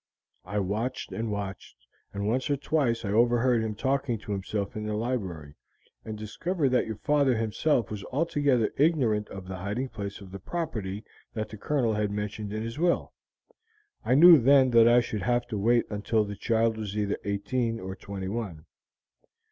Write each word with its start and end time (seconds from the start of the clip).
I 0.45 0.57
watched 0.57 1.11
and 1.11 1.31
watched, 1.31 1.85
and 2.11 2.27
once 2.27 2.49
or 2.49 2.57
twice 2.57 3.05
I 3.05 3.11
overheard 3.11 3.63
him 3.63 3.75
talking 3.75 4.17
to 4.17 4.31
himself 4.31 4.75
in 4.75 4.87
the 4.87 4.95
library, 4.95 5.53
and 6.03 6.17
discovered 6.17 6.69
that 6.69 6.87
your 6.87 6.95
father 6.95 7.35
himself 7.35 7.91
was 7.91 8.03
altogether 8.05 8.73
ignorant 8.77 9.29
of 9.29 9.47
the 9.47 9.57
hiding 9.57 9.89
place 9.89 10.19
of 10.19 10.31
the 10.31 10.39
property 10.39 11.03
that 11.35 11.49
the 11.49 11.57
Colonel 11.57 11.93
had 11.93 12.09
mentioned 12.09 12.51
in 12.51 12.63
his 12.63 12.79
will. 12.79 13.13
I 14.03 14.15
knew 14.15 14.39
then 14.39 14.71
that 14.71 14.87
I 14.87 15.01
should 15.01 15.21
have 15.21 15.45
to 15.49 15.57
wait 15.59 15.85
until 15.91 16.23
the 16.23 16.35
child 16.35 16.77
was 16.77 16.97
either 16.97 17.19
eighteen 17.23 17.79
or 17.79 17.95
twenty 17.95 18.27
one. 18.27 18.65